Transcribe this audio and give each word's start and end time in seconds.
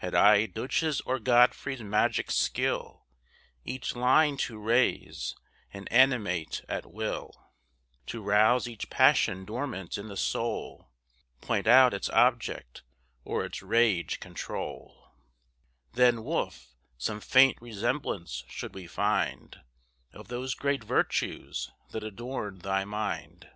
Had 0.00 0.14
I 0.14 0.46
Duché's 0.46 1.00
or 1.06 1.18
Godfrey's 1.18 1.80
magic 1.82 2.30
skill, 2.30 3.06
Each 3.64 3.96
line 3.96 4.36
to 4.44 4.58
raise, 4.58 5.34
and 5.72 5.90
animate 5.90 6.60
at 6.68 6.92
will 6.92 7.50
To 8.08 8.20
rouse 8.22 8.68
each 8.68 8.90
passion 8.90 9.46
dormant 9.46 9.96
in 9.96 10.08
the 10.08 10.18
soul, 10.18 10.90
Point 11.40 11.66
out 11.66 11.94
its 11.94 12.10
object, 12.10 12.82
or 13.24 13.42
its 13.42 13.62
rage 13.62 14.20
control 14.20 15.14
Then, 15.94 16.24
Wolfe, 16.24 16.74
some 16.98 17.22
faint 17.22 17.56
resemblance 17.62 18.44
should 18.50 18.74
we 18.74 18.86
find 18.86 19.62
Of 20.12 20.28
those 20.28 20.52
great 20.54 20.84
virtues 20.84 21.70
that 21.92 22.04
adorned 22.04 22.60
thy 22.60 22.84
mind. 22.84 23.48